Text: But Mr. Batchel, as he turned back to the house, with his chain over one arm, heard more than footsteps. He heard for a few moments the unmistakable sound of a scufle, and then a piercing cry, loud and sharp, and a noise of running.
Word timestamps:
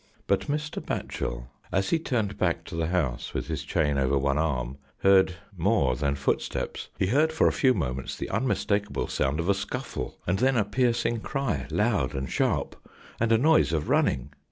But 0.25 0.47
Mr. 0.47 0.83
Batchel, 0.83 1.49
as 1.71 1.91
he 1.91 1.99
turned 1.99 2.35
back 2.35 2.63
to 2.63 2.75
the 2.75 2.87
house, 2.87 3.35
with 3.35 3.45
his 3.45 3.61
chain 3.61 3.99
over 3.99 4.17
one 4.17 4.39
arm, 4.39 4.79
heard 5.01 5.35
more 5.55 5.95
than 5.95 6.15
footsteps. 6.15 6.89
He 6.97 7.05
heard 7.05 7.31
for 7.31 7.47
a 7.47 7.51
few 7.53 7.75
moments 7.75 8.17
the 8.17 8.31
unmistakable 8.31 9.05
sound 9.07 9.39
of 9.39 9.47
a 9.47 9.53
scufle, 9.53 10.15
and 10.25 10.39
then 10.39 10.57
a 10.57 10.65
piercing 10.65 11.19
cry, 11.19 11.67
loud 11.69 12.15
and 12.15 12.27
sharp, 12.31 12.75
and 13.19 13.31
a 13.31 13.37
noise 13.37 13.73
of 13.73 13.89
running. 13.89 14.31